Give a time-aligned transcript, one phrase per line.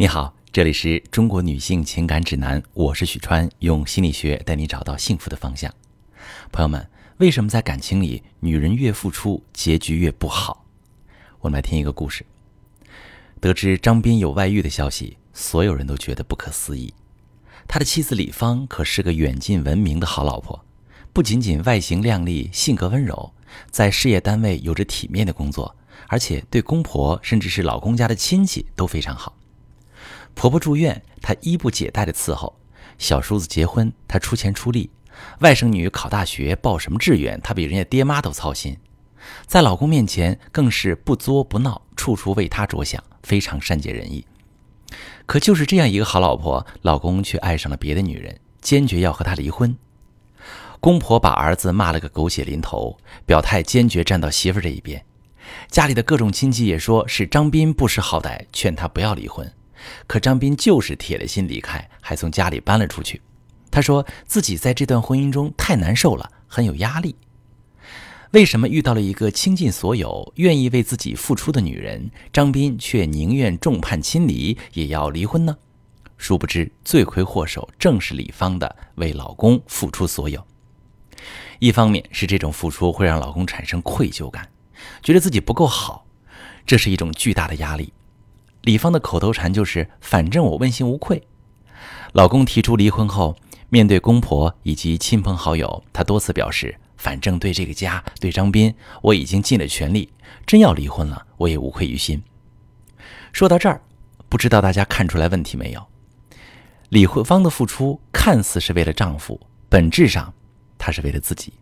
[0.00, 5.74] 你好，这里是中国女性情感指南，我是许川，用心理学带你找到幸福的方向。
[6.52, 10.64] 朋友们，为什么在感情里，女人越付出，结局越不好？
[11.40, 12.24] 我们来听一个故事。
[13.40, 16.94] 得知张斌有外遇的消息，所有人都觉得不可思议。
[17.66, 20.64] 他的妻子李芳可是个远近闻名的好老婆，
[21.12, 23.34] 不仅仅外形靓丽、性格温柔，
[23.72, 25.74] 在事业单位有着体面的工作，
[26.06, 29.34] 而且对公婆甚至是老公家的亲戚都非常好。
[30.38, 32.54] 婆婆住院，她衣不解带的伺候；
[32.96, 34.88] 小叔子结婚，她出钱出力；
[35.40, 38.76] 外甥女考大学，报什么志愿，她比人家爹妈都操心。
[39.48, 44.24] 在老公面前，更是不作不闹，处处为他着想，非常善解人意。
[45.26, 49.76] 可就是这样一个好老婆，老公却爱上了别的女人，坚决要和她离婚。
[50.78, 52.96] 公婆把儿子骂了个狗血淋头，
[53.26, 55.04] 表态坚决站到媳妇这一边。
[55.66, 59.52] 家里的各种亲戚也说是张斌不识好歹，劝他不要离婚。
[60.06, 63.20] 可张斌就是铁了心离开，还从家里搬了出去。
[63.70, 67.14] 他说自己在这段婚姻中太难受了，很有压力。
[68.32, 75.56] 为什么遇到了一个倾尽所有、愿意为自己付出的女人，张斌却宁愿众叛亲离也要离婚呢？
[76.18, 80.46] 殊不知，罪魁祸首正是李芳的为老公付出所有。
[81.58, 84.48] 一方面是这种付出会让老公产生愧疚感，
[85.02, 86.06] 觉得自己不够好，
[86.66, 87.92] 这是一种巨大的压力。
[88.62, 91.22] 李芳的口头禅就是“反正我问心无愧”。
[92.12, 93.36] 老公提出离婚后，
[93.68, 100.10] 面对公婆以及亲朋好友，她多次表示：“反正对这个家，对张斌，我已经尽了全力。
[100.46, 102.22] 真要离婚了，我也无愧于心。”
[103.32, 103.80] 说到这儿，
[104.28, 105.86] 不知道大家看出来问题没有？
[106.88, 110.32] 李慧芳的付出看似是为了丈夫，本质上，
[110.78, 111.52] 她是为了自己。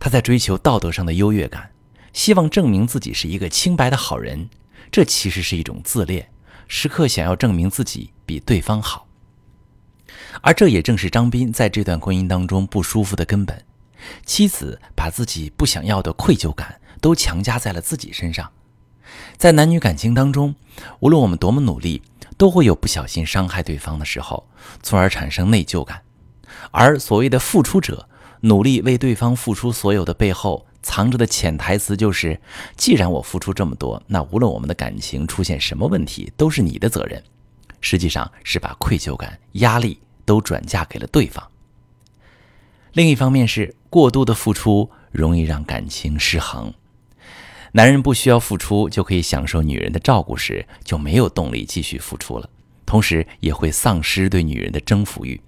[0.00, 1.70] 她在追求道德上的优越感，
[2.12, 4.50] 希望证明自己是一个清白的好人。
[4.92, 6.28] 这其实是一种自恋，
[6.68, 9.08] 时刻想要证明自己比对方好，
[10.42, 13.64] 而这也正是张斌在这段婚姻当中不舒服的根本。
[14.26, 18.52] 妻子把自己不想要的愧疚感都强加在了自己身上，
[19.38, 20.54] 在男女感情当中，
[21.00, 22.02] 无论我们多么努力，
[22.36, 24.46] 都会有不小心伤害对方的时候，
[24.82, 26.02] 从而产生内疚感。
[26.70, 28.06] 而所谓的付出者，
[28.42, 30.66] 努力为对方付出所有的背后。
[30.82, 32.40] 藏着的潜台词就是：
[32.76, 37.22] 既然我付出这么多，那无论我们的感情出现什么问题，都是你的责任。
[37.80, 41.44] 实际上是把愧疚感、压力都转嫁给了对方。
[42.92, 46.72] 另一方面是过度的付出容易让感情失衡。
[47.72, 52.48] 男人不需要付出就可以享受女人的照顾时，就没有动力继续付出了，
[52.84, 55.40] 同时也会丧失对女人的征服欲。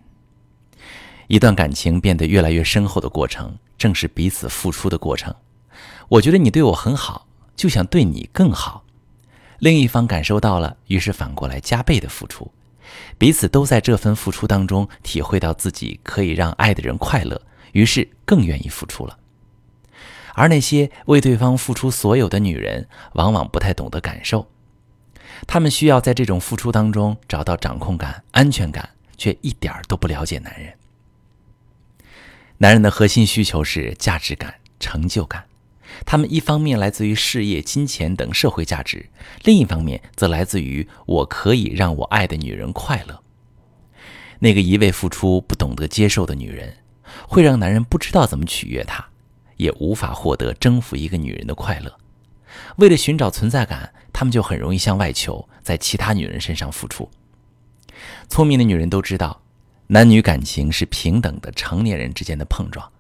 [1.27, 5.35] 一段感情变得越来越深厚的过程，正是彼此付出的过程。
[6.09, 7.27] 我觉得你对我很好，
[7.57, 8.85] 就想对你更好。
[9.59, 12.51] 另一方感受到了，于是反过来加倍的付出。
[13.17, 17.41] 彼此都在这份付出当中体会到自己可以让爱的人快乐，
[17.73, 19.19] 于是更愿意付出了。
[20.35, 24.49] 而那些为对方付出所有的女人，往往不太懂得感受。
[25.47, 30.75] 她们需要在这种付出当中找到掌控感、安全感，却一点都不了解男人。
[32.59, 35.45] 男人的核心需求是价值感、成就感，
[36.07, 39.11] 他们一方面来自于事业、金钱等社会价值，
[39.43, 43.21] 另一方面则来自于我可以让我爱的女人快乐。
[44.39, 46.77] 那个一味付出、不懂得接受的女人，
[47.29, 49.05] 会让男人不知道怎么取悦她，
[49.57, 51.99] 也无法获得征服一个女人的快乐。
[52.77, 57.11] 为了寻找存在感，他们就很容易向外求，在其他女人身上付出。
[58.29, 59.41] 聪明的女人都知道。
[59.89, 62.91] 男女感情是平等的成年人之间的碰撞，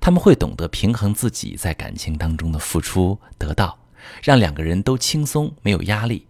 [0.00, 3.78] 他们会懂得平衡自己在感情当中的付出得到，
[4.22, 6.26] 让两个人都轻松没有压力，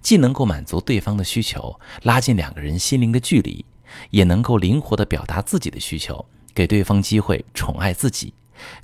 [0.00, 3.62] 既能够满足对方的需求，拉近两个人心灵的距离，
[4.08, 6.24] 也能够灵活地表达自己的需求，
[6.54, 8.32] 给对方机会宠爱自己，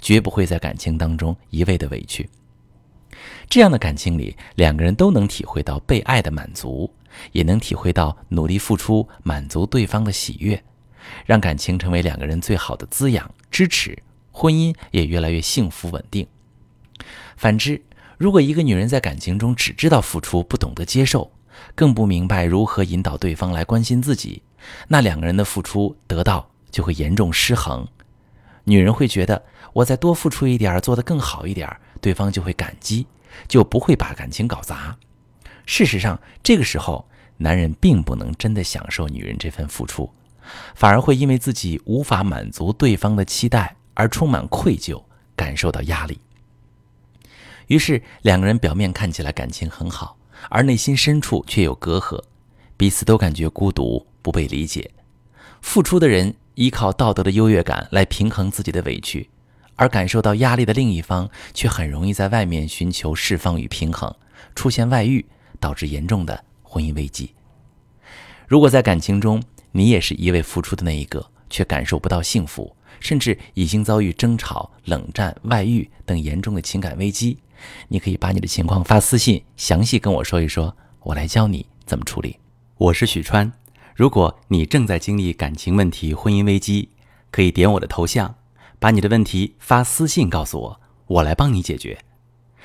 [0.03, 2.29] 绝不会在感情当中一味的委屈。
[3.49, 6.93] 这样的感情里，两个人都能体会到被爱的满足。
[7.33, 10.63] 也能体会到努力付出、满足对方的喜悦，
[11.27, 13.97] 让感情成为两个人最好的滋养、支持，
[14.31, 16.27] 婚姻也越来越幸福稳定。
[17.37, 17.81] 反之，
[18.17, 21.31] 如果一个女人在感情中只知道付出，不懂得接受，
[21.75, 24.43] 更不明白如何引导对方来关心自己，
[24.89, 27.87] 那两个人的付出得到就会严重失衡。
[28.65, 33.07] 女人会觉得我再多付出一点，做得更好一点，对方就会感激，
[33.47, 34.97] 就不会把感情搞砸。
[35.69, 37.07] 事实上，这个时候，
[37.37, 40.11] 男人并不能真的享受女人这份付出，
[40.75, 45.05] 反而会因为自己无法满足对方的期待而充满愧疚，
[45.37, 46.19] 感受到压力。
[47.67, 50.17] 于是，两个人表面看起来感情很好，
[50.49, 52.25] 而内心深处却有隔阂，
[52.79, 54.91] 彼此都感觉孤独、不被理解。
[55.61, 59.29] 付出的人依靠道德的优越感来平衡自己的委屈，
[59.77, 64.15] 而感受到压力的另一方却很容易在外面寻求释放与平衡，
[64.55, 65.27] 出现外遇，
[65.61, 67.35] 导致严重的婚姻危机。
[68.47, 77.39] 如果在感情中，你也是一味付出的那一个，却感受不到幸福，甚至已经遭遇争吵、冷战、外遇等严重的情感危机，
[77.89, 82.39] 你可以把你的情况发私信，详细跟我说一说，我来教你怎么处理。
[82.79, 83.53] 我是许川，
[83.95, 86.89] 如果你正在经历感情问题、婚姻危机，
[87.31, 88.35] 可以点我的头像，
[88.79, 91.99] 把你的问题发私信告诉我，我来帮你解决。